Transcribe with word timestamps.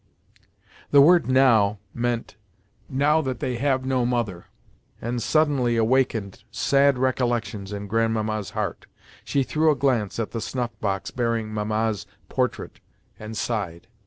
The 0.89 0.99
word 0.99 1.27
"now" 1.29 1.77
meant 1.93 2.35
"now 2.89 3.21
that 3.21 3.39
they 3.39 3.57
have 3.57 3.85
no 3.85 4.03
mother," 4.03 4.45
and 4.99 5.21
suddenly 5.21 5.77
awakened 5.77 6.43
sad 6.49 6.97
recollections 6.97 7.71
in 7.71 7.85
Grandmamma's 7.85 8.49
heart. 8.57 8.87
She 9.23 9.43
threw 9.43 9.69
a 9.69 9.75
glance 9.75 10.17
at 10.17 10.31
the 10.31 10.41
snuff 10.41 10.71
box 10.79 11.11
bearing 11.11 11.53
Mamma's 11.53 12.07
portrait 12.29 12.79
and 13.19 13.37
sighed. 13.37 13.85